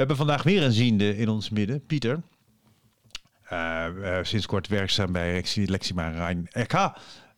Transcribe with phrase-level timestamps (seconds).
[0.00, 2.22] hebben vandaag weer een ziende in ons midden, Pieter.
[3.52, 6.72] Uh, uh, sinds kort werkzaam bij Lexima Rijn RK.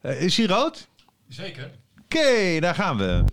[0.03, 0.89] Uh, is hij rood?
[1.29, 1.65] Zeker.
[1.65, 3.25] Oké, okay, daar gaan we.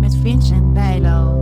[0.00, 1.37] Met Vincent Bijlo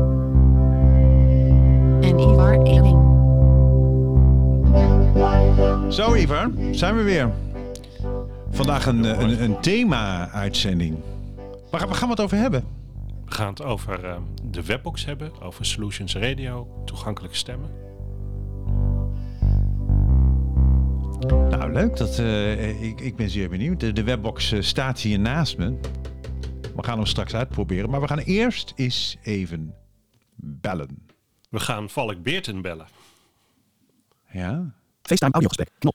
[5.88, 7.30] Zo Ivar, zijn we weer.
[8.50, 10.96] Vandaag een, een, een thema-uitzending.
[11.70, 12.64] Waar, waar gaan we het over hebben?
[13.24, 14.16] We gaan het over uh,
[14.50, 17.70] de webbox hebben, over Solutions Radio, toegankelijke stemmen.
[21.28, 21.96] Nou, leuk.
[21.96, 23.80] Dat, uh, ik, ik ben zeer benieuwd.
[23.80, 25.74] De, de webbox uh, staat hier naast me.
[26.76, 27.90] We gaan hem straks uitproberen.
[27.90, 29.74] Maar we gaan eerst eens even
[30.36, 31.05] bellen.
[31.48, 32.86] We gaan Valk Beerten bellen.
[34.32, 34.74] Ja.
[35.02, 35.70] FaceTime audiogesprek.
[35.78, 35.94] Knop.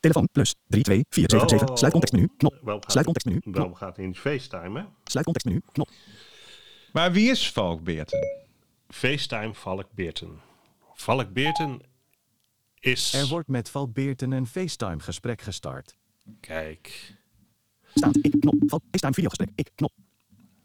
[0.00, 1.68] Telefoon plus 32477.
[1.68, 1.76] Oh.
[1.76, 2.28] Sluit contextmenu.
[2.36, 2.58] Knop.
[2.62, 3.40] Waarom gaat, Sluit contextmenu.
[3.40, 3.74] Knop.
[3.74, 4.86] gaat hij in FaceTime, hè?
[5.04, 5.60] Sluit contextmenu.
[5.72, 5.90] Knop.
[6.92, 8.18] Maar wie is Valk Beerten?
[8.88, 10.40] FaceTime Valk Beerten.
[10.94, 11.80] Valk Beerten
[12.80, 13.12] is...
[13.14, 15.96] Er wordt met Val Beerten een FaceTime gesprek gestart.
[16.40, 17.14] Kijk,
[17.94, 18.24] Staand.
[18.24, 18.40] Ik.
[18.40, 18.54] Knop.
[18.66, 18.80] Val.
[18.90, 19.50] FaceTime videogesprek.
[19.54, 19.70] Ik.
[19.74, 19.92] Knop.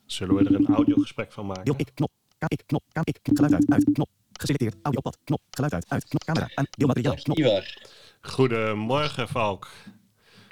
[0.06, 1.56] zullen we er een audiogesprek van Deel.
[1.56, 1.78] maken?
[1.78, 1.92] Ik.
[1.94, 2.12] Knop.
[2.47, 2.64] Ik.
[2.66, 2.84] Knop.
[2.92, 3.02] Ka.
[3.03, 3.20] Ik.
[3.23, 3.66] Geluid uit.
[3.70, 3.84] Uit.
[3.94, 4.09] Knop.
[4.34, 4.75] Geselecteerd.
[4.81, 5.17] Audiopad.
[5.23, 5.42] Knop.
[5.52, 5.86] Geluid uit.
[5.88, 6.08] Uit.
[6.08, 6.23] Knop.
[6.23, 6.50] Camera.
[6.56, 6.66] Aan.
[6.72, 7.16] Deelmateriaal.
[7.16, 7.38] Knop.
[7.38, 7.78] Ivar,
[8.22, 9.67] Goedemorgen, Valk.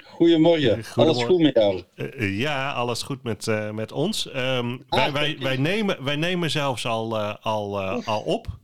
[0.04, 0.84] goedemorgen.
[0.84, 1.02] Goedemorgen.
[1.02, 1.82] Alles goed met jou?
[1.94, 4.30] Eh, eh, ja, alles goed met, eh, met ons.
[4.30, 8.46] Ehm, wij, wij, wij, nemen, wij nemen zelfs al, eh, al, eh, al op.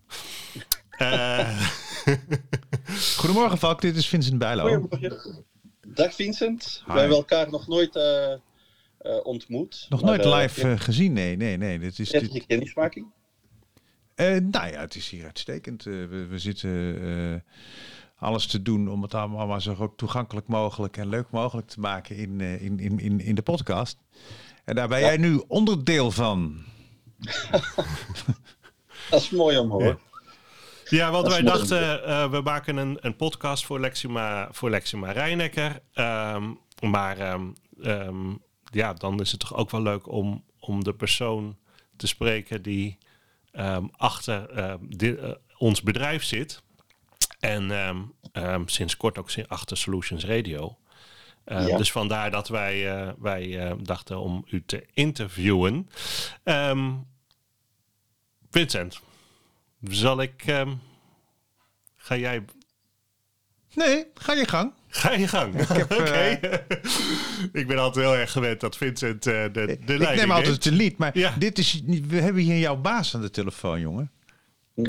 [0.96, 1.68] Eh,
[3.16, 4.62] Goedemorgen Valk, dit is Vincent Bijlo.
[4.68, 5.44] Goedemorgen.
[5.86, 6.82] Dag Vincent.
[6.86, 6.92] Hi.
[6.92, 7.94] We hebben elkaar nog nooit
[9.22, 9.86] ontmoet.
[9.88, 11.12] Nog maar, nooit eh, live eh, gezien?
[11.12, 11.78] Nee, nee, nee.
[11.78, 13.06] Dit is, dit, kennismaking.
[14.14, 15.86] Eh, nou ja, het is hier uitstekend.
[15.86, 17.40] Eh, we, we zitten eh,
[18.18, 22.16] alles te doen om het allemaal maar zo toegankelijk mogelijk en leuk mogelijk te maken
[22.16, 23.98] in, eh, in, in, in, in de podcast.
[24.64, 26.56] En daar ben jij nu onderdeel van.
[29.10, 29.98] Dat is mooi om te horen.
[30.84, 35.80] ja, want wij dachten, eh, we maken een, een podcast voor Lexima, voor Lexima Rijnecker.
[35.92, 37.46] Ehm, maar ehm,
[37.82, 38.34] ehm,
[38.70, 41.56] ja, dan is het toch ook wel leuk om, om de persoon
[41.96, 42.98] te spreken die
[43.52, 46.62] ehm, achter ehm, di- eh, ons bedrijf zit.
[47.40, 50.78] En ehm, ehm, sinds kort ook achter Solutions Radio.
[51.44, 51.76] Eh, Ja.
[51.76, 55.88] Dus vandaar dat wij, eh, wij eh, dachten om u te interviewen.
[56.42, 56.92] Ehm,
[58.50, 59.00] Vincent,
[59.82, 60.42] zal ik.
[60.46, 60.74] ehm,
[61.96, 62.44] ga jij.
[63.74, 64.72] Nee, ga je gang.
[64.96, 65.66] Ga je gang.
[65.68, 66.10] heb, Oké.
[66.12, 66.58] eh,
[67.60, 70.62] ik ben altijd heel erg gewend dat Vincent eh, de, de Ik leiding neem altijd
[70.62, 71.34] de lead, maar Ja.
[71.38, 74.10] dit is, we hebben hier jouw baas aan de telefoon, jongen.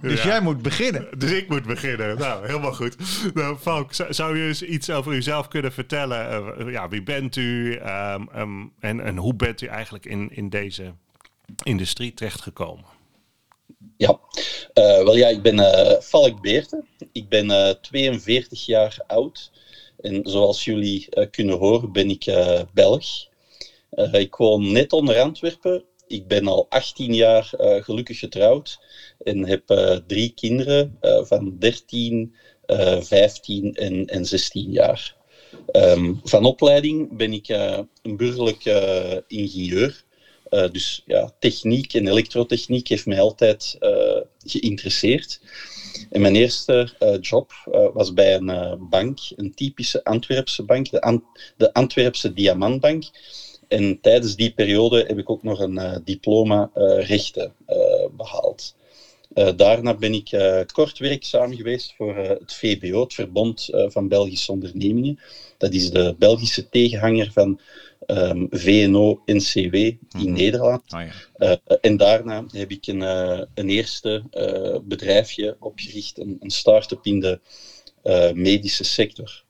[0.00, 0.28] Dus Ja.
[0.28, 1.06] jij moet beginnen.
[1.18, 2.18] Dus ik moet beginnen.
[2.18, 2.96] Nou, helemaal goed.
[3.34, 6.28] Nou, Falk, zou, zou je eens iets over uzelf kunnen vertellen?
[6.58, 7.74] Eh, ja, wie bent u?
[7.74, 10.94] Ehm, ehm, en, en hoe bent u eigenlijk in, in deze
[11.62, 12.84] industrie terechtgekomen?
[13.96, 14.18] Ja,
[14.72, 16.86] Eh, wel ja, ik ben eh Falk Beerten.
[17.12, 19.50] Ik ben eh 42 jaar oud.
[20.00, 23.04] En zoals jullie eh, kunnen horen, ben ik eh, Belg.
[23.90, 25.84] Eh, ik woon net onder Antwerpen.
[26.06, 28.78] Ik ben al 18 jaar eh, gelukkig getrouwd
[29.18, 32.34] en heb eh, drie kinderen eh, van 13,
[32.66, 35.16] eh 15 en, en 16 jaar.
[35.72, 40.03] Ehm, van opleiding ben ik eh, een burgerlijk eh, ingenieur.
[40.54, 45.40] Eh, dus ja, techniek en elektrotechniek heeft mij altijd eh, geïnteresseerd.
[46.10, 47.52] En mijn eerste eh, job
[47.92, 51.24] was bij een bank, een typische Antwerpse bank, de, An-
[51.56, 53.04] de Antwerpse Diamantbank.
[53.68, 57.76] En tijdens die periode heb ik ook nog een diploma rechten eh,
[58.16, 58.74] behaald.
[59.34, 60.30] Eh, daarna ben ik
[60.72, 65.18] kort werkzaam geweest voor het VBO, het Verbond van Belgische Ondernemingen.
[65.58, 67.60] Dat is de Belgische tegenhanger van
[68.06, 70.32] ehm, VNO-NCW in Mhm.
[70.32, 70.82] Nederland.
[70.92, 71.12] Oh ja.
[71.68, 77.06] Eh, en daarna heb ik een, eh, een eerste eh, bedrijfje opgericht, een, een start-up
[77.06, 77.40] in de
[78.34, 79.44] medische sector.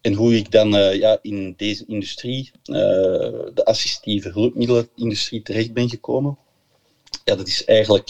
[0.00, 6.38] En hoe ik dan ja, in deze industrie, de assistieve hulpmiddelenindustrie, terecht ben gekomen,
[7.24, 8.08] ja, dat is eigenlijk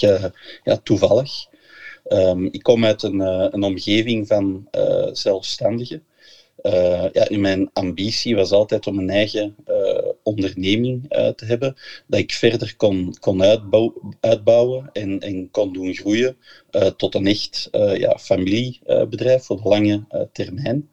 [0.64, 1.46] ja, toevallig.
[2.04, 3.20] Ehm, ik kom uit een,
[3.54, 4.69] een omgeving van
[5.12, 6.02] zelfstandigen.
[6.64, 11.75] Eh, ja, mijn ambitie was altijd om een eigen eh, onderneming eh, te hebben,
[12.06, 16.37] dat ik verder kon, kon uitbouw- uitbouwen en, en kon doen groeien
[16.96, 20.88] tot een echt ja, familiebedrijf voor de lange termijn.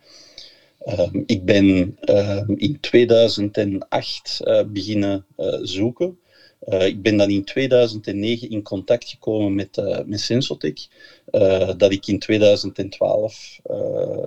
[0.79, 5.25] Ehm, ik ben ehm, in 2008 eh, beginnen
[5.61, 6.17] zoeken
[6.61, 10.87] Eh, ik ben dan in 2009 in contact gekomen met, uh, met Sensotech,
[11.31, 13.59] uh, dat ik in 2012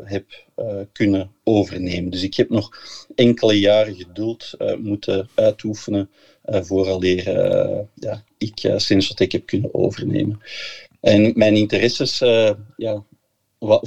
[0.04, 0.24] heb
[0.92, 2.10] kunnen overnemen.
[2.10, 2.70] Dus ik heb nog
[3.14, 6.10] enkele jaren geduld moeten uitoefenen
[6.42, 7.24] vooraleer
[7.94, 10.40] ja, ik Sensotech heb kunnen overnemen.
[11.00, 12.18] En mijn interesses,
[12.76, 13.04] ja,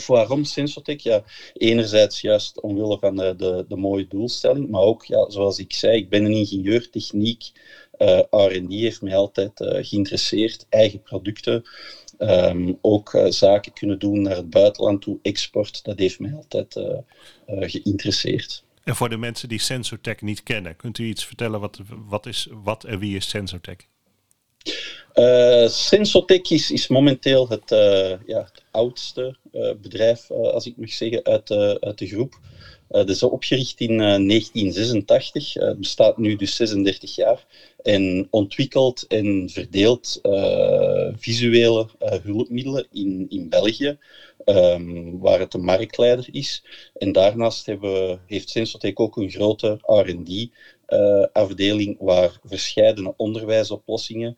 [0.07, 1.03] waarom Sensotech?
[1.03, 5.73] Ja, enerzijds juist omwille van de, de, de, mooie doelstelling, maar ook, ja, zoals ik
[5.73, 7.51] zei, ik ben een ingenieur techniek.
[7.97, 11.63] Uh, R&D heeft mij altijd uh, geïnteresseerd, eigen producten.
[12.19, 16.79] Um, ook uh, zaken kunnen doen naar het buitenland toe, export, dat heeft mij altijd
[17.47, 18.63] geïnteresseerd.
[18.83, 22.47] En voor de mensen die Sensortech niet kennen, kunt u iets vertellen wat, wat, is,
[22.63, 23.77] wat en wie is Sensortech?
[25.17, 31.51] Uh, Sensotech is, momenteel het, uh, ja, oudste uh, bedrijf, als ik mag zeggen, uit,
[31.79, 32.39] uit de groep.
[32.87, 37.45] dat is opgericht in 1986, het bestaat nu dus 36 jaar
[37.83, 40.19] en ontwikkelt en verdeelt
[41.17, 41.89] visuele
[42.23, 43.97] hulpmiddelen in, in België,
[44.45, 46.63] um, waar het een marktleider is.
[46.93, 50.49] En daarnaast hebben, heeft Sensotech ook een grote R&D
[51.33, 54.37] afdeling waar verschillende onderwijsoplossingen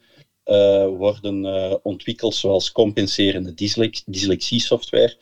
[0.50, 5.16] uh, worden uh, ontwikkeld, zoals compenserende dyslex dyslexie-software.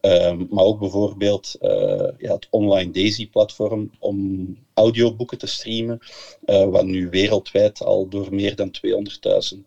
[0.00, 5.98] Um, maar ook bijvoorbeeld uh, ja, het online Daisy-platform om audioboeken te streamen,
[6.46, 9.58] wat nu wereldwijd al door meer dan 200.000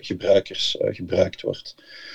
[0.00, 1.74] gebruikers gebruikt wordt.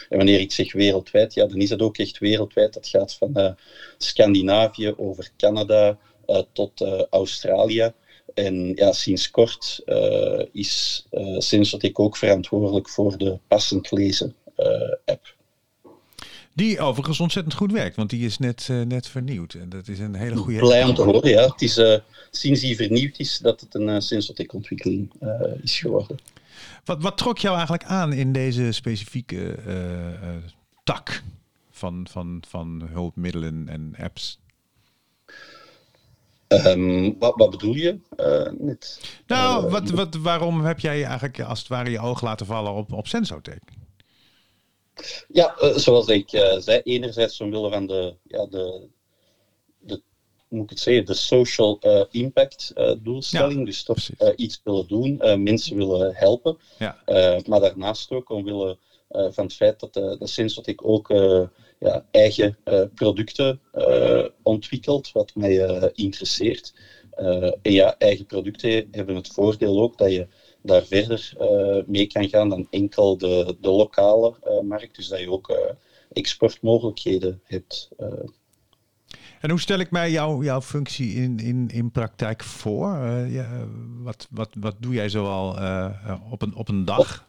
[0.09, 2.73] En wanneer ik zeg wereldwijd, ja, dan is dat ook echt wereldwijd.
[2.73, 3.55] Dat gaat van
[3.97, 5.97] Scandinavië over Canada
[6.53, 7.93] tot Australië.
[8.35, 14.65] En ja, sinds kort uh, is uh, ook verantwoordelijk voor de passend lezen uh,
[15.05, 15.33] app.
[16.53, 19.53] Die overigens ontzettend goed werkt, want die is net, net vernieuwd.
[19.53, 20.59] En dat is een hele goede.
[20.59, 21.47] Blij om te horen, ja.
[21.47, 21.81] Het is
[22.31, 25.11] sinds die vernieuwd is dat het een Sensotic ontwikkeling
[25.61, 26.17] is geworden.
[26.85, 29.55] Wat, wat trok jou eigenlijk aan in deze specifieke
[30.83, 31.23] tak
[31.71, 34.39] van, van, van hulpmiddelen en apps?
[36.63, 37.99] Um, wat, wat, bedoel je?
[38.17, 42.21] Uh, net, nou, uh, wat, wat, waarom heb jij eigenlijk als het ware je oog
[42.21, 43.59] laten vallen op, op Sensotech?
[45.27, 48.87] Ja, uh, zoals ik zei, enerzijds omwille van de, ja, de,
[49.79, 50.01] de,
[50.47, 51.79] moet ik het zeggen, de social
[52.11, 53.59] impact doelstelling.
[53.59, 53.97] Ja, dus toch
[54.35, 56.57] iets willen doen, mensen willen helpen.
[56.79, 57.01] Ja.
[57.45, 58.77] maar daarnaast ook omwille
[59.09, 61.09] van het feit dat, dat Sensotech ook
[61.79, 66.73] ja, eigen uh, producten uh, ontwikkeld, wat mij uh, interesseert.
[67.61, 70.27] en ja, eigen producten hebben het voordeel ook dat je
[70.61, 71.33] daar verder
[71.87, 74.33] mee kan gaan dan enkel de, de lokale
[74.63, 74.95] markt.
[74.95, 75.75] Dus dat je ook
[76.13, 77.89] exportmogelijkheden hebt.
[79.41, 82.87] En hoe stel ik mij jou, jouw functie in, in, in praktijk voor?
[83.29, 83.67] Ja,
[84.01, 85.49] wat, wat, wat doe jij zoal
[86.31, 87.25] op, een, op een dag?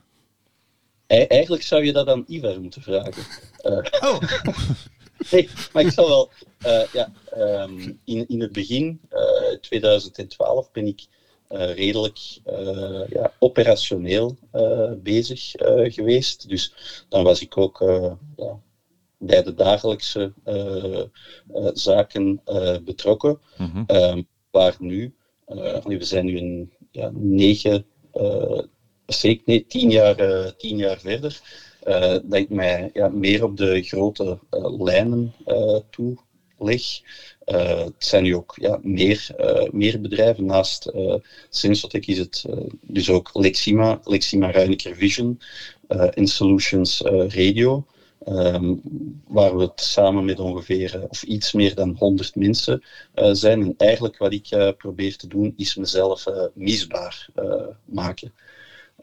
[1.06, 3.22] Eigenlijk zou je dat aan Ivar moeten vragen.
[3.62, 4.20] Uh, oh!
[5.30, 6.30] nee, maar ik zal wel...
[6.66, 7.12] Uh, ja,
[7.62, 11.06] um, in, in het begin, uh, eh, 2012, ben ik
[11.48, 12.18] redelijk
[13.08, 14.36] ja, operationeel
[14.96, 15.50] bezig
[15.84, 16.48] geweest.
[16.48, 16.74] Dus
[17.08, 17.84] dan was ik ook
[18.36, 18.60] ja,
[19.18, 20.32] bij de dagelijkse
[21.72, 22.40] zaken
[22.84, 23.40] betrokken.
[23.56, 24.26] Mm -hmm.
[24.50, 25.14] waar nu,
[25.84, 27.86] we zijn nu een ja, negen
[29.06, 31.40] zeker nee, tien, jaar, uh, tien jaar verder,
[31.84, 35.34] uh, dat ik mij ja, meer op de grote uh, lijnen
[35.90, 36.16] toe
[36.58, 36.82] leg.
[37.44, 39.34] het zijn nu ook ja, meer,
[39.70, 40.46] meer bedrijven.
[40.46, 40.92] Naast
[41.48, 42.44] Sensotech is het
[42.80, 45.40] dus ook Lexima, Lexima Ruiniker Vision
[45.88, 47.86] en Solutions Radio.
[48.28, 48.80] Um,
[49.26, 52.82] waar we het samen met ongeveer of iets meer dan 100 mensen
[53.14, 53.62] zijn.
[53.62, 57.28] En eigenlijk wat ik probeer te doen, is mezelf misbaar
[57.84, 58.32] maken.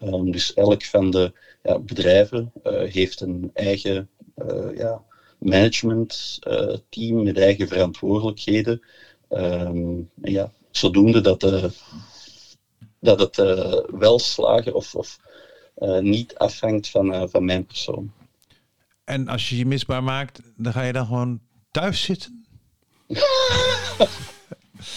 [0.05, 1.33] Um, dus elk van de
[1.63, 5.01] ja, bedrijven uh, heeft een eigen uh, ja,
[5.39, 8.81] management uh, team met eigen verantwoordelijkheden.
[9.29, 11.39] Um, ja, zodoende dat,
[12.99, 13.35] dat het
[13.91, 15.19] wel slagen of, of
[15.99, 18.11] niet afhangt van, van mijn persoon.
[19.03, 21.41] En als je je misbaar maakt, dan ga je dan gewoon
[21.71, 22.45] thuis zitten?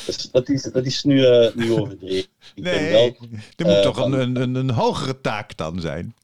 [0.06, 2.30] Dus dat, is, dat is nu, uh, nu overdreven.
[2.54, 3.16] Ik nee, wel,
[3.56, 6.14] er moet uh, toch een, een, een, hogere taak dan zijn?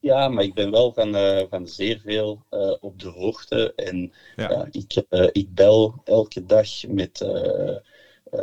[0.00, 2.44] Ja, maar ik ben wel van, uh, van zeer veel
[2.80, 3.72] op de hoogte.
[3.74, 4.68] En ja.
[4.70, 7.26] ik, ik bel elke dag met,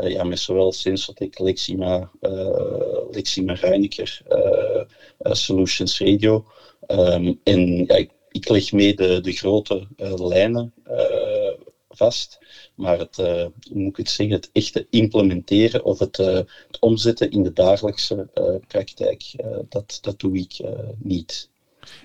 [0.02, 2.12] ja, met zowel Sensotech, Lexima,
[3.12, 4.22] Lexima Reiniker,
[5.20, 6.46] Solutions Radio.
[6.88, 10.74] Um, en ja, ik, ik leg mee de, de grote lijnen
[11.96, 12.40] vast.
[12.76, 16.36] Maar het, eh, hoe moet ik het zeggen, het echte implementeren of het, eh,
[16.68, 19.24] het omzetten in de dagelijkse eh, praktijk,
[19.70, 20.60] dat, dat doe ik
[20.98, 21.50] niet.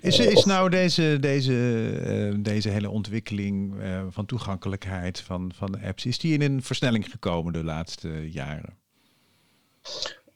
[0.01, 3.75] Is, is nou deze, deze, deze hele ontwikkeling
[4.09, 8.77] van toegankelijkheid van, van de apps, is die in een versnelling gekomen de laatste jaren?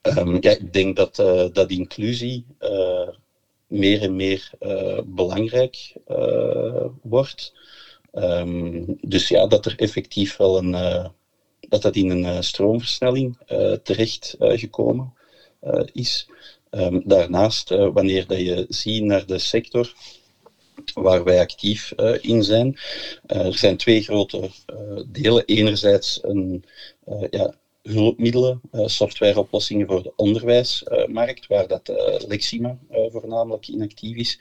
[0.01, 1.17] Ehm, ja, ik denk dat,
[1.53, 2.47] dat inclusie
[3.67, 4.51] meer en meer
[5.05, 5.93] belangrijk
[7.03, 7.53] wordt.
[8.13, 11.07] Ehm, dus ja, dat er effectief wel een, eh,
[11.61, 15.13] dat dat in een eh, stroomversnelling eh, terecht gekomen
[15.93, 16.29] is.
[16.71, 19.93] Ehm, daarnaast, wanneer dat je ziet naar de sector
[20.95, 22.79] waar wij actief in zijn,
[23.27, 24.51] er zijn twee grote
[25.07, 25.45] delen.
[25.45, 26.65] Enerzijds een
[27.31, 34.17] ja, hulpmiddelen, eh, softwareoplossingen voor de onderwijsmarkt, waar dat eh, Lexima eh, voornamelijk in actief
[34.17, 34.41] is.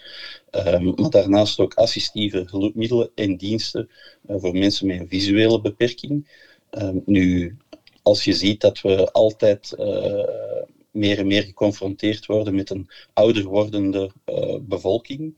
[0.49, 3.89] Ehm, maar daarnaast ook assistieve hulpmiddelen en diensten
[4.27, 6.27] voor mensen met een visuele beperking.
[6.69, 7.57] Ehm, nu,
[8.01, 9.75] als je ziet dat we altijd
[10.91, 14.11] meer en meer geconfronteerd worden met een ouder wordende
[14.61, 15.35] bevolking,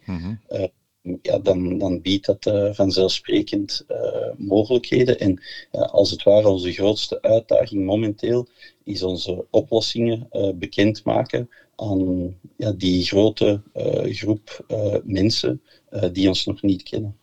[1.21, 3.97] ja, dan, dan biedt dat eh, vanzelfsprekend eh,
[4.37, 5.19] mogelijkheden.
[5.19, 5.41] En
[5.71, 8.47] ja, als het ware onze grootste uitdaging momenteel
[8.83, 16.27] is onze oplossingen eh, bekendmaken aan ja, die grote eh, groep eh, mensen eh, die
[16.27, 17.17] ons nog niet kennen.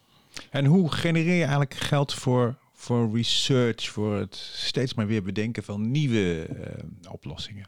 [0.51, 5.63] En hoe genereer je eigenlijk geld voor, voor research, voor het steeds maar weer bedenken
[5.63, 7.67] van nieuwe eh, oplossingen?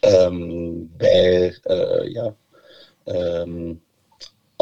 [0.00, 2.34] Ehm, bij eh, ja,
[3.04, 3.72] ehm,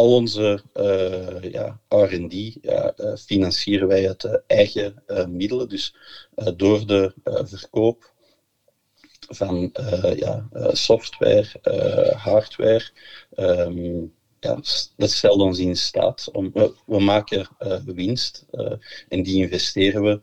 [0.01, 5.69] al onze eh, ja, R&D ja, eh, financieren wij uit eh, eigen middelen.
[5.69, 5.95] Dus
[6.57, 7.13] door de
[7.45, 8.13] verkoop
[9.29, 9.73] van
[10.17, 11.47] ja, software,
[12.17, 12.91] hardware,
[13.35, 14.05] ehm,
[14.41, 14.61] ja,
[14.97, 16.53] dat stelt ons in staat om.
[16.87, 17.49] We, maken
[17.85, 18.47] winst
[19.09, 20.21] en die investeren we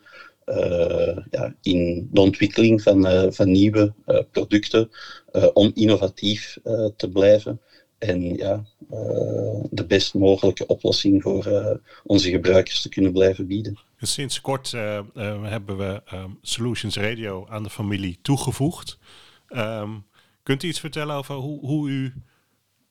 [1.31, 3.93] ja, in de ontwikkeling van, van nieuwe
[4.31, 4.89] producten
[5.53, 6.57] om innovatief
[6.95, 7.61] te blijven
[7.97, 13.79] en ja, eh, de best mogelijke oplossing voor eh, onze gebruikers te kunnen blijven bieden.
[13.99, 15.01] Sinds kort eh,
[15.41, 18.99] hebben we ehm, Solutions Radio aan de familie toegevoegd.
[19.47, 19.91] Ehm,
[20.43, 22.13] kunt u iets vertellen over hoe, hoe u,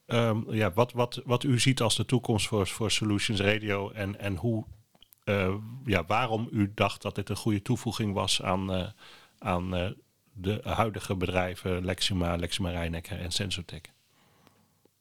[0.05, 4.19] ehm, ja, wat, wat, wat u ziet als de toekomst voor, voor Solutions Radio en,
[4.19, 4.65] en hoe,
[5.85, 8.93] ja, waarom u dacht dat dit een goede toevoeging was aan,
[9.39, 9.95] aan
[10.33, 13.81] de huidige bedrijven Lexima, Lexima en Sensotech?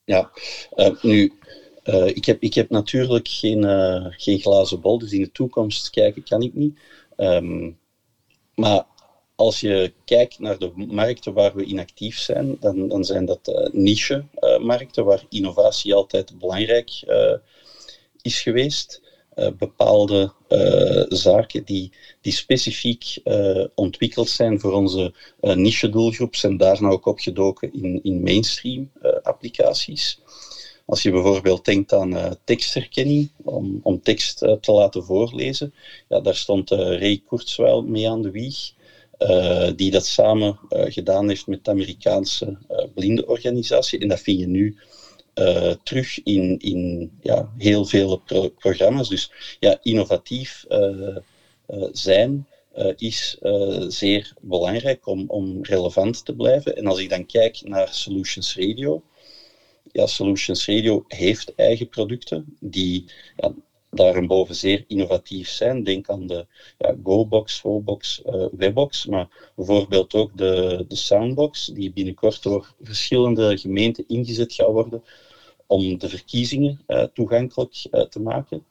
[0.06, 0.30] Ja,
[0.70, 1.32] eh, nu,
[1.82, 5.90] eh, ik, heb, ik heb natuurlijk geen, eh, geen glazen bol, dus in de toekomst
[5.90, 6.78] kijken kan ik niet.
[7.16, 7.70] Ehm,
[8.54, 8.84] maar
[9.34, 13.70] als je kijkt naar de markten waar we in actief zijn, dan, dan zijn dat
[13.72, 16.90] niche-markten waar innovatie altijd belangrijk
[18.22, 19.00] is geweest.
[19.36, 26.88] Eh, bepaalde eh, zaken die, die specifiek eh, ontwikkeld zijn voor onze niche-doelgroep zijn daarna
[26.88, 28.90] ook opgedoken in, in mainstream
[29.22, 30.20] applicaties.
[30.86, 35.74] Als je bijvoorbeeld denkt aan eh, tekstherkenning, om, om tekst te laten voorlezen,
[36.08, 38.74] ja, daar stond eh, Ray Kurzweil mee aan de wieg,
[39.76, 42.58] die dat samen gedaan heeft met de Amerikaanse
[42.94, 43.98] blindenorganisatie.
[43.98, 44.76] En dat vind je nu
[45.36, 49.08] eh, terug in, in ja, heel veel pro- programma's.
[49.08, 51.16] Dus ja, innovatief eh,
[51.66, 52.46] eh, zijn
[52.96, 53.38] is
[53.88, 56.76] zeer belangrijk om, om relevant te blijven.
[56.76, 59.02] En als ik dan kijk naar Solutions Radio,
[59.92, 63.04] ja, Solutions Radio heeft eigen producten die
[63.36, 63.52] ja,
[63.90, 65.84] daarboven zeer innovatief zijn.
[65.84, 66.46] Denk aan de
[66.78, 68.22] ja, GoBox, Fobox,
[68.56, 75.02] Webbox, maar bijvoorbeeld ook de, de Soundbox, die binnenkort door verschillende gemeenten ingezet gaat worden
[75.66, 78.64] om de verkiezingen eh, toegankelijk eh, te maken.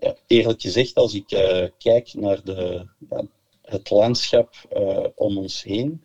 [0.00, 3.26] Ja, eerlijk gezegd, als ik eh, kijk naar de, ja,
[3.62, 4.54] het landschap
[5.16, 6.04] om ons heen,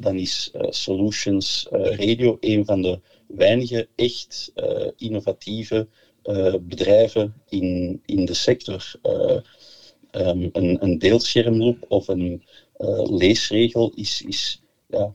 [0.00, 4.52] dan is Solutions Radio een van de weinige echt
[4.96, 5.88] innovatieve
[6.60, 8.92] bedrijven in, in de sector.
[10.10, 12.44] Ehm, een, een deelschermloop of een
[13.04, 15.14] leesregel is, is ja,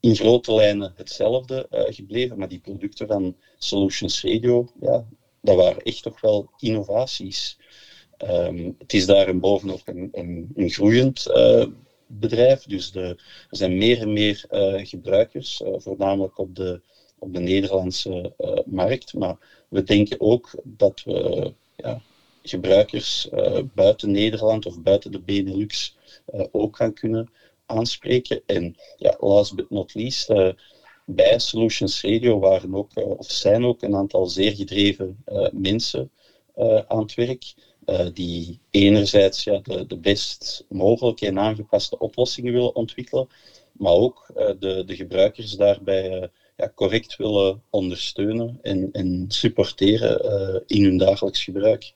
[0.00, 5.04] in grote lijnen hetzelfde eh, gebleven, maar die producten van Solutions Radio, ja,
[5.40, 7.58] dat waren echt toch wel innovaties.
[8.16, 9.08] Ehm, het is
[9.40, 11.66] ook een, een, een groeiend eh,
[12.06, 16.80] bedrijf, dus er zijn meer en meer eh, gebruikers, voornamelijk op de,
[17.18, 18.32] op de Nederlandse
[18.66, 22.00] markt, maar we denken ook dat we ja,
[22.42, 23.28] gebruikers
[23.74, 25.96] buiten Nederland of buiten de Benelux
[26.50, 27.28] ook gaan kunnen
[27.68, 28.42] aanspreken.
[28.46, 30.48] En ja, last but not least, eh,
[31.04, 36.10] bij Solutions Radio waren ook, eh, of zijn ook een aantal zeer gedreven eh, mensen
[36.88, 37.54] aan het werk,
[38.14, 43.28] die enerzijds ja, de, de best mogelijke en aangepaste oplossingen willen ontwikkelen,
[43.72, 50.98] maar ook de, de gebruikers daarbij ja, correct willen ondersteunen en, en supporteren in hun
[50.98, 51.92] dagelijks gebruik.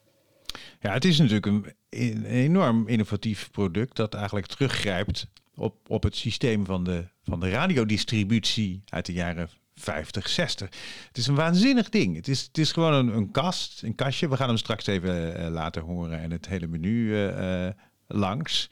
[0.81, 6.17] Ja, het is natuurlijk een, een enorm innovatief product dat eigenlijk teruggrijpt op, op het
[6.17, 10.69] systeem van de, van de radiodistributie uit de jaren 50, 60.
[11.07, 12.17] Het is een waanzinnig ding.
[12.17, 14.29] Het is, het is gewoon een, een kast, een kastje.
[14.29, 17.75] We gaan hem straks even eh, laten horen en het hele menu eh, eh,
[18.07, 18.71] langs.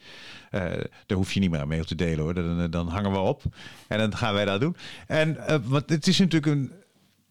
[1.05, 2.33] Daar hoef je niet meer aan mee te delen hoor.
[2.33, 3.43] Dan, dan hangen we op
[3.87, 4.75] en dan gaan wij dat doen.
[5.07, 6.71] En want het is natuurlijk een,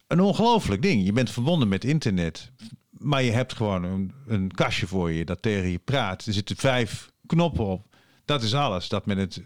[0.07, 1.04] een ongelooflijk ding.
[1.04, 2.50] Je bent verbonden met internet,
[2.90, 6.26] maar je hebt gewoon een, een kastje voor je dat tegen je praat.
[6.26, 7.89] Er zitten vijf knoppen op.
[8.30, 9.42] Dat is alles dat men het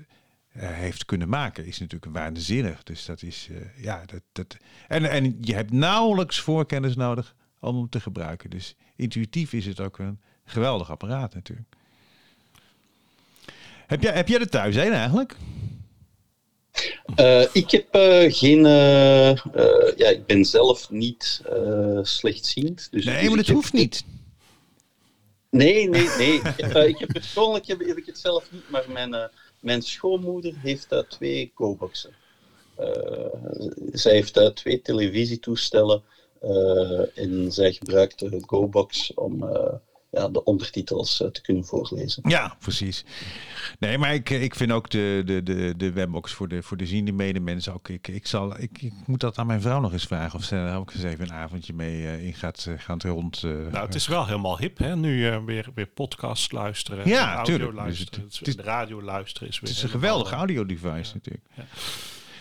[0.52, 1.66] eh, heeft kunnen maken.
[1.66, 2.82] Is natuurlijk waanzinnig.
[2.82, 4.56] Dus dat is, eh, ja, dat, dat.
[4.88, 8.50] En, en je hebt nauwelijks voorkennis nodig om hem te gebruiken.
[8.50, 11.68] Dus intuïtief is het ook een geweldig apparaat natuurlijk.
[13.86, 15.36] Heb jij, heb jij er thuis een eigenlijk?
[17.14, 17.86] Eh, ik heb
[18.32, 18.62] geen.
[19.96, 21.42] ja, ik ben zelf niet
[22.02, 22.88] slechtziend.
[22.90, 24.04] Dus, Nee, dus maar dat hoeft niet.
[25.54, 26.34] Nee, nee, nee.
[26.34, 29.25] Ik heb, eh, ik heb persoonlijk heb, ik het zelf niet, maar mijn, eh,
[29.61, 32.14] mijn schoonmoeder heeft uh, twee go-boxen.
[32.80, 32.87] Uh,
[33.92, 36.02] zij heeft twee televisietoestellen
[37.14, 39.44] en zij gebruikt de go-box om
[40.14, 42.23] ja, de ondertitels te kunnen voorlezen.
[42.28, 43.04] Ja, precies.
[43.78, 46.87] Nee, maar ik, ik vind ook de, de, de, de webbox voor de, voor de
[46.87, 47.88] ziende medemensen ook.
[47.88, 50.54] Ik, ik, zal, ik, ik moet dat aan mijn vrouw nog eens vragen of ze
[50.54, 53.42] daar ook eens even een avondje mee uh, in gaat, uh, gaat rond.
[53.42, 54.97] Uh, nou, het is wel helemaal hip, hè?
[54.97, 57.09] Nu uh, weer, weer podcast luisteren.
[57.09, 57.76] Ja, audio tuurlijk.
[57.76, 58.25] luisteren.
[58.25, 59.68] Dus het, het, de radio luisteren is weer.
[59.68, 61.11] Het is een geweldig audio device ja.
[61.14, 61.47] natuurlijk.
[61.54, 61.64] Ja.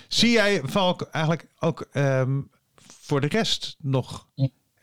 [0.08, 2.50] Zie jij, Valk, eigenlijk ook um,
[3.00, 4.28] voor de rest nog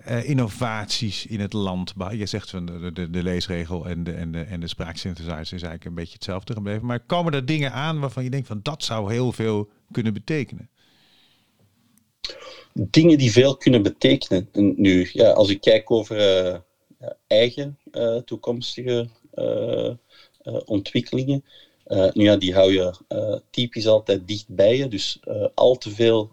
[0.08, 1.94] uh, innovaties in het land?
[2.10, 5.50] Je zegt van de, de, de, leesregel en de, en de, en de spraaksynthesizer is
[5.50, 6.86] eigenlijk een beetje hetzelfde gebleven.
[6.86, 10.68] Maar komen er dingen aan waarvan je denkt van dat zou heel veel kunnen betekenen?
[12.72, 14.48] Dingen die veel kunnen betekenen.
[14.52, 16.58] En nu, ja, als ik kijk over uh,
[16.98, 19.08] ja, eigen uh, toekomstige
[20.64, 21.44] ontwikkelingen.
[22.12, 22.94] Nu ja, die hou je
[23.50, 24.88] typisch altijd dicht bij je.
[24.88, 25.20] Dus
[25.54, 26.32] al te veel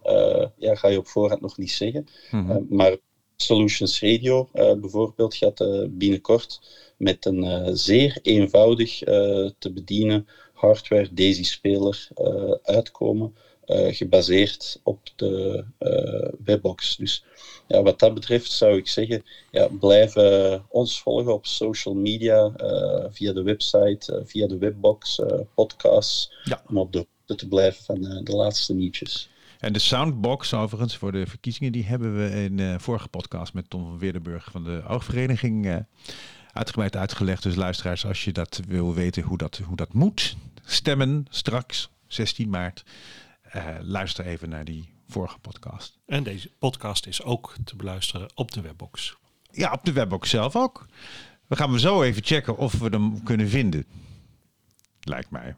[0.57, 2.07] ja, ga je op voorhand nog niet zeggen.
[2.31, 2.65] Mm -hmm.
[2.69, 2.97] maar
[3.37, 6.59] Solutions Radio bijvoorbeeld gaat binnenkort
[6.97, 8.97] met een zeer eenvoudig
[9.59, 12.07] te bedienen hardware Daisy-speler
[12.63, 13.35] uitkomen.
[13.69, 15.63] gebaseerd op de
[16.43, 16.95] webbox.
[16.95, 17.23] Dus
[17.67, 22.51] ja, wat dat betreft zou ik zeggen, ja, blijf uh, ons volgen op social media,
[23.09, 25.19] via de website, via de webbox,
[25.55, 26.63] podcasts, ja.
[26.69, 29.29] om op de hoogte te blijven van de laatste nieuwtjes.
[29.59, 33.69] En de Soundbox overigens voor de verkiezingen, die hebben we in de vorige podcast met
[33.69, 35.85] Tom van Weerdenburg van de Oogvereniging
[36.53, 37.43] uitgebreid uitgelegd.
[37.43, 42.49] Dus luisteraars, als je dat wil weten hoe dat, hoe dat moet, stemmen straks, 16
[42.49, 42.83] maart,
[43.81, 45.97] luister even naar die vorige podcast.
[46.05, 49.17] En deze podcast is ook te beluisteren op de webbox.
[49.51, 50.85] Ja, op de webbox zelf ook.
[51.47, 53.85] We gaan zo even checken of we hem kunnen vinden.
[54.99, 55.55] Lijkt mij.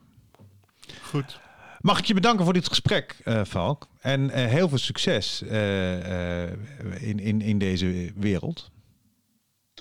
[1.02, 1.40] Goed.
[1.82, 3.88] Mag ik je bedanken voor dit gesprek, uh, Valk.
[4.00, 6.52] En uh, heel veel succes uh,
[7.02, 8.70] in, in, in deze wereld.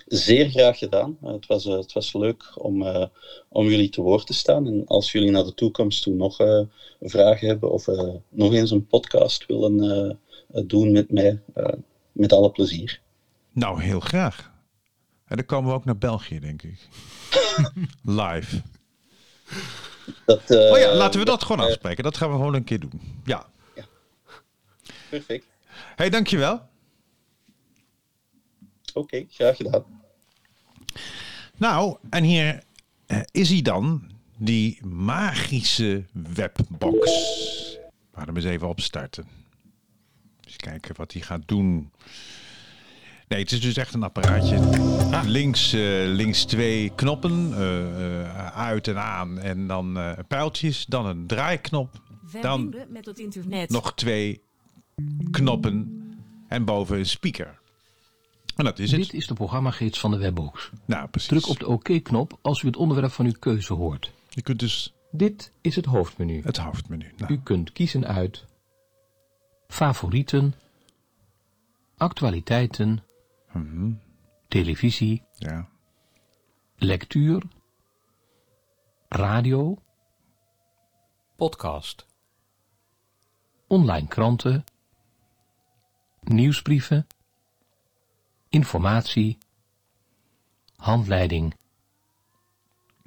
[0.05, 1.17] Zeer graag gedaan.
[1.21, 3.09] het, was, het was leuk om,
[3.49, 4.67] om jullie te woord te staan.
[4.67, 6.35] En als jullie naar de toekomst toe nog
[6.99, 7.85] vragen hebben of
[8.29, 10.19] nog eens een podcast willen
[10.65, 11.41] doen met mij,
[12.11, 13.01] met alle plezier.
[13.51, 14.51] Nou, heel graag.
[15.25, 16.87] En dan komen we ook naar België, denk ik.
[18.03, 18.61] Live.
[20.25, 22.03] Dat, oh ja, laten we dat gewoon afspreken.
[22.03, 23.21] Dat gaan we gewoon een keer doen.
[23.23, 23.45] Ja.
[23.75, 23.83] ja.
[25.09, 25.45] Perfect.
[25.71, 26.53] hey, dankjewel.
[26.53, 26.67] Oké,
[28.93, 29.83] okay, graag gedaan.
[31.57, 32.63] Nou, en hier
[33.07, 37.11] uh, is hij dan, die magische webbox.
[38.11, 39.27] We gaan hem eens even opstarten.
[40.45, 41.91] Eens kijken wat hij gaat doen.
[43.29, 44.57] Nee, het is dus echt een apparaatje.
[45.11, 45.23] Ah.
[45.25, 49.39] Links, uh, links twee knoppen, uh, uit en aan.
[49.39, 52.01] En dan uh, pijltjes, dan een draaiknop.
[52.41, 53.69] Dan met het internet.
[53.69, 54.41] nog twee
[55.31, 56.01] knoppen
[56.47, 57.59] en boven een speaker.
[58.55, 59.01] En dat is het.
[59.01, 60.69] Dit is de programmagids van de Webbox.
[60.85, 61.29] Nou, precies.
[61.29, 64.11] Druk op de OK-knop als u het onderwerp van uw keuze hoort.
[64.29, 64.93] Je kunt dus...
[65.11, 66.41] Dit is het hoofdmenu.
[66.43, 67.11] Het hoofdmenu.
[67.17, 67.33] Nou.
[67.33, 68.45] U kunt kiezen uit...
[69.67, 70.53] Favorieten...
[71.97, 73.03] Actualiteiten...
[73.59, 73.99] Mm -hmm.
[74.47, 75.23] Televisie...
[75.33, 75.67] Ja.
[76.75, 77.43] Lectuur...
[79.09, 79.77] Radio...
[81.35, 82.07] Podcast...
[83.67, 84.63] Online kranten...
[86.21, 87.07] Nieuwsbrieven...
[88.49, 89.37] Informatie...
[90.75, 91.55] handleiding.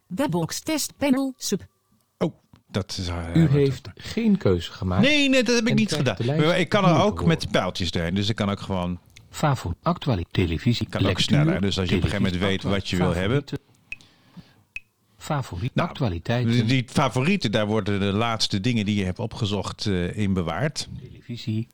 [0.06, 1.66] Webbox testpanel sub.
[2.18, 2.34] Oh,
[2.68, 3.08] dat is...
[3.08, 5.02] eh, U heeft geen keuze gemaakt.
[5.02, 6.16] Nee, nee, dat heb ik niet gedaan.
[6.26, 8.14] Maar ik kan er ook met pijltjes erin.
[8.14, 9.00] Dus ik kan ook gewoon...
[9.32, 9.78] Favoriet.
[9.82, 10.32] Actualiteit.
[10.48, 10.86] Televisie.
[10.88, 13.44] Kan ook sneller, dus als je op een gegeven moment weet wat je wil hebben.
[15.18, 15.74] Favoriet.
[15.74, 16.52] Nou, actualiteiten.
[16.52, 20.88] Die, die favorieten, daar worden de laatste dingen die je hebt opgezocht eh, in bewaard.
[21.00, 21.66] televisie.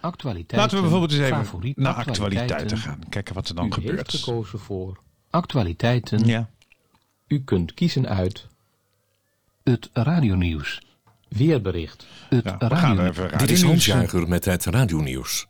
[0.00, 0.56] Actualiteiten.
[0.58, 2.98] Laten we bijvoorbeeld eens even favoriet, naar actualiteiten gaan.
[3.08, 4.14] Kijken wat er dan U heeft gebeurt.
[4.14, 6.26] gekozen voor actualiteiten.
[6.26, 6.48] Ja.
[7.26, 8.46] U kunt kiezen uit
[9.64, 10.80] het radionieuws.
[11.28, 12.06] Weerbericht.
[12.28, 13.18] Het Ja, we gaan radionieuws.
[13.18, 13.84] even Dit is Hans.
[13.86, 15.46] Jager met het radionieuws.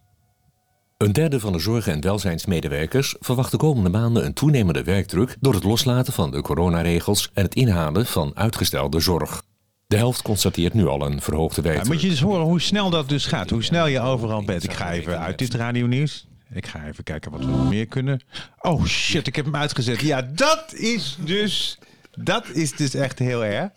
[0.97, 5.55] Een derde van de zorg- en welzijnsmedewerkers verwacht de komende maanden een toenemende werkdruk door
[5.55, 9.43] het loslaten van de coronaregels en het inhalen van uitgestelde zorg.
[9.87, 11.93] De helft constateert nu al een verhoogde Ja, werkdruk.
[11.93, 13.51] moet je dus horen hoe snel dat dus gaat.
[13.51, 14.65] Hoe snel je overal bent.
[14.65, 16.27] Ik ga even uit dit radionieuws.
[16.53, 18.21] Ik ga even kijken wat we nog meer kunnen.
[18.59, 20.01] Oh shit, ik heb hem uitgezet.
[20.01, 21.79] Ja, dat is dus...
[22.19, 23.71] Dat is dus echt heel erg.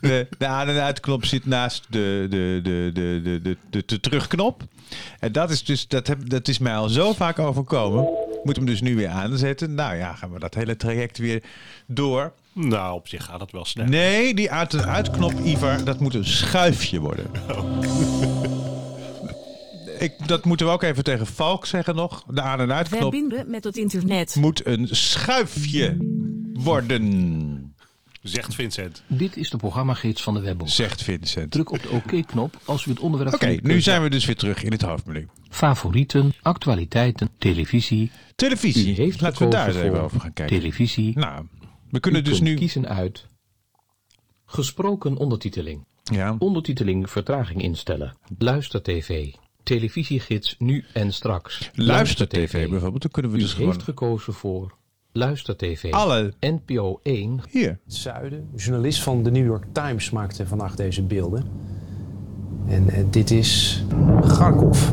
[0.00, 4.00] De, de aan- en uitknop zit naast de, de, de, de, de, de, de, de
[4.00, 4.62] terugknop.
[5.20, 8.02] En dat is dus, dat, heb, dat is mij al zo vaak overkomen.
[8.04, 9.74] Ik Moet hem dus nu weer aanzetten.
[9.74, 11.42] Nou ja, gaan we dat hele traject weer
[11.86, 12.32] door.
[12.52, 13.86] Nou, op zich gaat het wel snel.
[13.86, 17.26] Nee, die uit- en uitknop, Ivar, dat moet een schuifje worden.
[19.98, 22.24] Ik, dat moeten we ook even tegen Valk zeggen nog.
[22.28, 24.34] De aan- en uitknop Verbinden met het internet.
[24.34, 25.96] moet een schuifje
[26.58, 27.74] worden,
[28.28, 29.02] Zegt Vincent.
[29.06, 30.74] Dit is de programmagids van de webbox.
[30.74, 31.50] zegt Vincent.
[31.50, 34.62] Druk op de OK-knop als u het onderwerp Oké, nu zijn we dus weer terug
[34.62, 35.28] in het hoofdmenu.
[35.48, 38.02] Favorieten, actualiteiten, televisie.
[38.02, 38.94] U Televisie.
[38.94, 40.58] heeft Laten we daar eens even over gaan kijken.
[40.58, 41.18] Televisie.
[41.18, 41.46] Nou,
[41.90, 42.54] we kunnen U dus kunt nu...
[42.54, 43.26] kiezen uit
[44.46, 45.84] gesproken ondertiteling.
[46.02, 48.16] Ja, Ondertiteling vertraging instellen.
[48.38, 49.32] Luister TV.
[49.62, 51.70] Televisiegids nu en straks.
[51.74, 53.02] luister tv bijvoorbeeld.
[53.02, 54.76] Dan kunnen we U dus heeft gewoon gekozen voor
[55.16, 55.92] Luister TV.
[55.92, 56.32] alle...
[56.40, 57.40] NPO 1.
[57.50, 57.78] Hier.
[57.84, 58.38] het zuiden.
[58.38, 61.44] Een journalist van de New York Times maakte vandaag deze beelden.
[62.68, 63.84] En eh, dit is
[64.20, 64.90] Kharkov.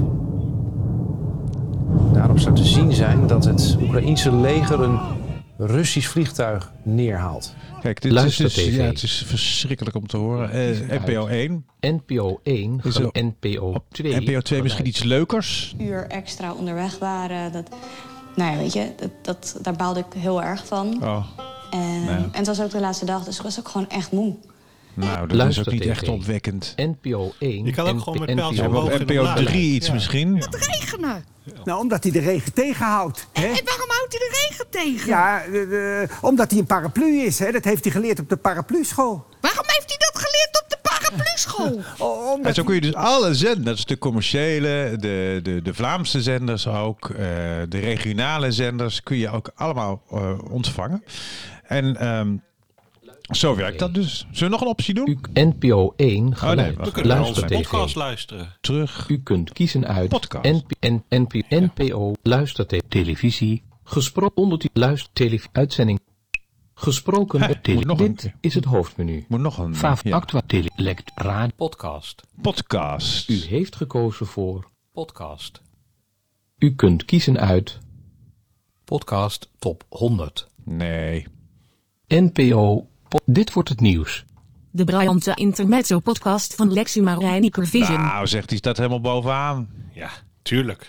[2.14, 5.00] Daarop zou te zien zijn dat het Oekraïense leger een
[5.58, 7.56] Russisch vliegtuig neerhaalt.
[7.82, 8.76] Kijk, dit is, Luister dus, TV.
[8.76, 10.52] ja, het is verschrikkelijk om te horen.
[10.52, 11.66] Eh, NPO 1.
[11.80, 12.80] NPO 1.
[12.84, 14.16] Is er- NPO 2.
[14.22, 15.76] NPO 2 misschien iets leukers.
[15.80, 17.52] uur extra onderweg waren.
[17.52, 17.70] Dat,
[18.36, 21.04] nou ja, weet je, dat, dat, daar baalde ik heel erg van.
[21.04, 21.26] Oh,
[21.72, 24.36] En, en het was ook de laatste dag, dus ik was ook gewoon echt moe.
[24.94, 26.74] nou, dat Luister is ook niet echt opwekkend.
[26.76, 27.66] NPO 1.
[27.66, 29.44] Je kan ook gewoon met pijltjes omhoog NPO omlaag.
[29.44, 29.94] 3 iets Ja.
[29.94, 30.44] misschien?
[30.50, 31.26] regenen.
[31.64, 33.28] Nou, omdat hij de regen tegenhoudt.
[33.34, 33.42] Hè?
[33.46, 35.08] En waarom houdt hij de regen tegen?
[35.08, 37.40] Ja, de- de- omdat hij een paraplu is.
[37.40, 37.52] Hè?
[37.52, 39.26] Dat heeft hij geleerd op de paraplu-school.
[39.42, 40.13] Waarom heeft hij dat
[41.18, 42.08] geleerd op de paraplu-school?
[42.08, 46.22] O- omdat En zo kun je dus alle zenders, de commerciële, de, de, de Vlaamse
[46.22, 47.18] zenders ook, eh,
[47.70, 51.04] de regionale zenders, kun je ook allemaal eh, ontvangen.
[51.64, 52.36] En ehm,
[53.32, 54.18] zo werkt dat dus.
[54.32, 55.10] Zullen we nog een optie doen?
[55.10, 56.18] U, NPO 1.
[56.18, 56.92] Oh, nee, Geluid.
[56.92, 57.62] kunnen naar Luister onze TV.
[57.70, 58.48] podcast luisteren.
[58.62, 59.10] Terug.
[59.10, 60.46] U kunt kiezen uit Podcast.
[60.46, 66.00] NP, N, NP, NPO, luister te- televisie, gesproken ondertitel, luister televisie, uitzending,
[66.74, 69.26] gesproken op tele- nog Dit is het hoofdmenu.
[69.28, 71.56] Moet nog een ja, actua tele lect raad.
[71.56, 72.24] Podcast.
[72.42, 73.30] podcast.
[73.30, 74.70] U heeft gekozen voor.
[74.92, 75.62] Podcast.
[76.58, 77.80] U kunt kiezen uit
[78.84, 80.48] Podcast top 100.
[80.64, 81.28] Nee.
[82.08, 82.88] NPO.
[83.08, 84.26] po- Dit wordt het nieuws.
[84.72, 88.02] De Briante Intermezzo podcast van Lexima Reiniker Vision.
[88.02, 89.70] Nou, zegt hij staat helemaal bovenaan.
[89.94, 90.10] Ja,
[90.42, 90.88] tuurlijk.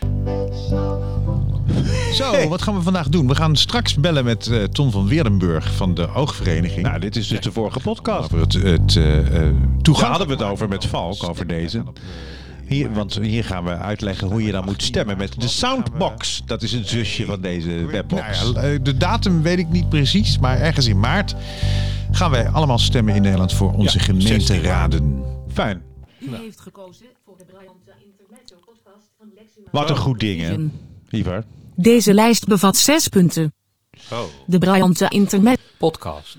[2.14, 3.28] Zo, wat gaan we vandaag doen?
[3.28, 6.86] We gaan straks bellen met eh, Tom van Weerdenburg van de Oogvereniging.
[6.86, 8.24] Nou, dit is dus de vorige podcast.
[8.24, 11.82] Over het, het, eh, eh, toen hadden we het over met Valk, over deze.
[12.66, 16.42] Hier, want hier gaan we uitleggen hoe je dan moet stemmen met de Soundbox.
[16.46, 18.52] Dat is een zusje van deze webbox.
[18.52, 21.34] Nou ja, de datum weet ik niet precies, maar ergens in maart
[22.10, 25.22] gaan wij allemaal stemmen in Nederland voor onze Ja, gemeenteraden.
[25.52, 25.82] Fijn.
[26.18, 30.56] U heeft gekozen voor de Briante Intermezzo podcast van Lexima Wat een goed ding, hè?
[31.18, 31.44] Ivar.
[31.76, 33.54] Deze lijst bevat zes punten.
[34.12, 34.22] Oh.
[34.46, 36.36] De Briante Intermezzo Podcast.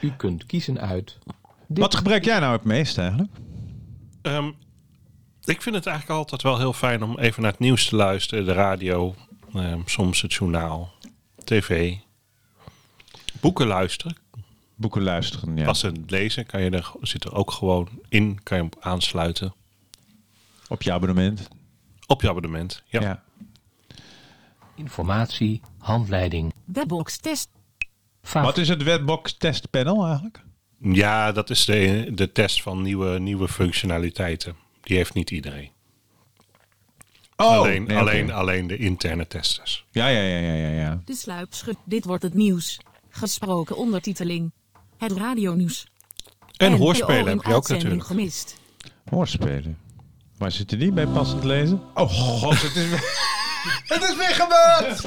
[0.00, 1.18] U kunt kiezen uit.
[1.66, 3.30] Dit Wat gebruik jij nou het meest eigenlijk?
[4.22, 4.50] Ehm,
[5.44, 8.44] ik vind het eigenlijk altijd wel heel fijn om even naar het nieuws te luisteren.
[8.44, 9.14] De radio,
[9.54, 10.92] ehm, soms het journaal,
[11.44, 11.96] tv.
[13.40, 14.16] Boeken luisteren.
[14.74, 15.66] Boeken luisteren, ja.
[15.66, 18.72] Als ze het lezen, kan je er, zit er ook gewoon in, kan je hem
[18.80, 19.54] aansluiten.
[20.68, 21.48] Op je abonnement.
[22.06, 22.82] Op je abonnement.
[22.86, 23.00] Ja.
[23.00, 23.22] ja.
[24.78, 27.48] Informatie, handleiding, Webbox test.
[28.22, 30.42] fav Wat is het Webbox testpanel eigenlijk?
[30.80, 34.56] Ja, dat is de, de test van nieuwe, nieuwe functionaliteiten.
[34.82, 35.70] Die heeft niet iedereen.
[37.36, 39.84] Oh, alleen, nee, alleen, alleen de interne testers.
[39.90, 40.68] Ja, ja, ja, ja, ja.
[40.68, 41.00] ja.
[41.04, 41.76] De sluipschut.
[41.84, 42.80] Dit wordt het nieuws.
[43.08, 44.52] Gesproken ondertiteling.
[44.96, 45.86] Het radionieuws.
[46.56, 48.04] En NPO hoorspelen heb je ook natuurlijk.
[48.04, 48.56] gemist.
[49.10, 49.78] Hoorspelen.
[50.38, 51.82] Waar zitten die bij passend lezen?
[51.94, 53.36] Oh god, het is weer,
[53.94, 55.02] het is weer gebeurd!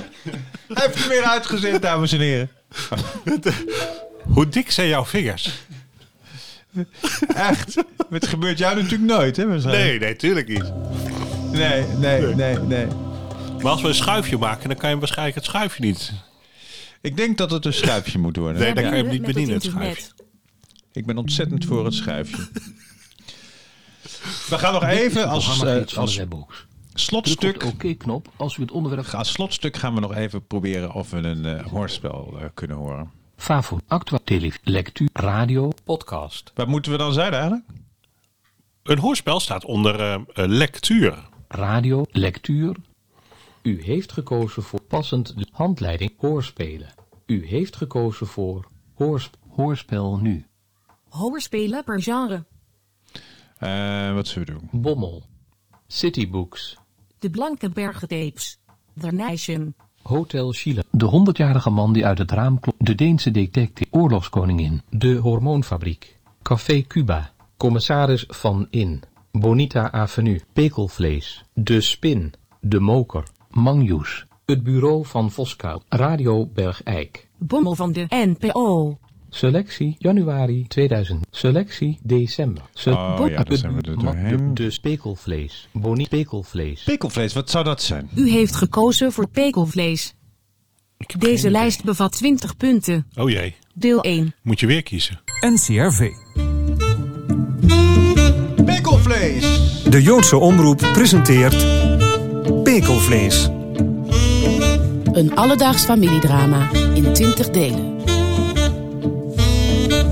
[0.67, 2.51] Hij heeft hem weer uitgezet, dames en heren.
[4.23, 5.51] Hoe dik zijn jouw vingers?
[7.35, 7.83] Echt.
[8.09, 9.45] Het gebeurt jou natuurlijk nooit, hè?
[9.45, 10.71] Nee, nee, tuurlijk niet.
[11.51, 12.87] Nee, nee, nee, nee.
[13.61, 16.11] Maar als we een schuifje maken, dan kan je waarschijnlijk het schuifje niet.
[17.01, 18.61] Ik denk dat het een schuifje moet worden.
[18.61, 20.05] Nee, dan kan je hem niet bedienen, het schuifje.
[20.91, 22.47] Ik ben ontzettend voor het schuifje.
[24.49, 26.19] We gaan nog even als, eh, van als
[26.93, 27.53] Druk slotstuk...
[27.55, 31.09] op de oké-knop als u het onderwerp Als slotstuk gaan we nog even proberen of
[31.09, 33.11] we een eh, hoorspel eh, kunnen horen.
[33.35, 36.51] FAVO, actua, televisie, lectuur, radio, Podcast.
[36.55, 37.63] Wat moeten we dan zijn eigenlijk?
[38.83, 41.29] Een hoorspel staat onder eh, eh, lectuur.
[41.47, 42.75] radio, lectuur.
[43.61, 46.93] U heeft gekozen voor passend de handleiding hoorspelen.
[47.25, 50.45] U heeft gekozen voor hoorsp hoorspel nu.
[51.09, 52.45] Hoorspelen per genre.
[53.57, 54.81] Eh, wat zullen we doen?
[54.81, 55.23] Bommel.
[55.87, 56.77] Citybooks.
[57.21, 58.59] De Blanke Bergetapes.
[58.99, 59.73] The Nation.
[60.01, 60.83] Hotel Chile.
[60.91, 62.75] De 100-jarige man die uit het raam klom.
[62.77, 63.89] De Deense detective.
[63.91, 64.81] Oorlogskoningin.
[64.89, 66.19] De Hormoonfabriek.
[66.41, 67.31] Café Cuba.
[67.57, 69.03] Commissaris van In.
[69.31, 70.41] Bonita Avenue.
[70.53, 71.43] Pekelvlees.
[71.53, 72.33] De Spin.
[72.59, 73.23] De Moker.
[73.49, 74.25] Manjoes.
[74.45, 75.81] Het bureau van Voskuil.
[75.89, 77.29] Radio Bergijk.
[77.37, 78.97] Bommel van de NPO.
[79.33, 81.25] Selectie januari 2000.
[81.31, 82.63] Selectie december.
[82.73, 84.53] Se- Oh Bo- ja, zijn we er doorheen.
[84.53, 85.67] De, de spekelvlees.
[85.73, 86.83] Boni pekelvlees.
[86.83, 88.09] Pikkelvlees, wat zou dat zijn?
[88.15, 90.13] U heeft gekozen voor pekelvlees.
[91.19, 93.05] Deze lijst bevat 20 punten.
[93.15, 94.33] Oh jee, Deel 1.
[94.41, 95.21] moet je weer kiezen.
[95.39, 96.09] NCRV.
[98.65, 99.43] Pikkelvlees!
[99.89, 101.65] De Joodse Omroep presenteert
[102.63, 103.49] Pekelvlees.
[105.11, 107.90] Een alledaags familiedrama in 20 delen.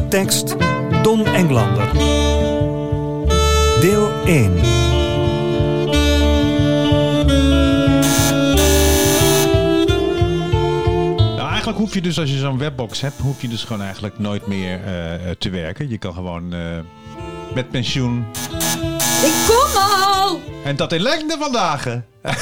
[0.10, 0.56] Tekst
[1.02, 1.94] Don Englander.
[3.80, 4.54] Deel 1.
[11.36, 14.20] Nou, eigenlijk hoef je dus als je zo'n webbox hebt, hoef je dus gewoon eigenlijk
[14.20, 15.90] nooit meer eh, eh, te werken.
[15.90, 16.80] Je kan gewoon eh,
[17.54, 18.26] met pensioen.
[19.24, 20.40] Ik kom al!
[20.64, 22.06] En dat in lengte van dagen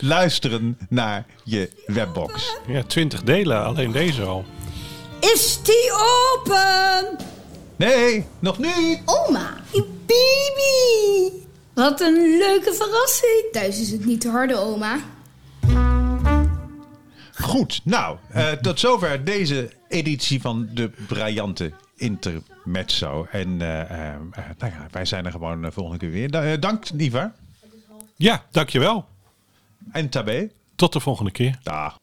[0.00, 2.56] luisteren naar je webbox.
[2.66, 4.44] Ja, 20 delen, alleen deze al.
[5.20, 7.16] Is die open?
[7.76, 9.00] Nee, nog niet.
[9.04, 11.36] Oma, je baby!
[11.74, 13.44] Wat een leuke verrassing.
[13.52, 14.98] Thuis is het niet te harde, oma.
[17.40, 23.26] Goed, nou, eh, tot zover deze editie van de briljante Intermezzo.
[23.30, 24.20] En eh, eh,
[24.58, 26.30] nou ja, wij zijn er gewoon de volgende keer weer.
[26.30, 27.34] Da- dank, Niva.
[28.16, 29.06] Ja, dankjewel.
[29.92, 30.50] En Tabé.
[30.80, 31.58] Tot de volgende keer.
[31.62, 31.96] Dag.